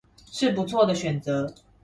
[0.31, 1.53] 是不錯的選擇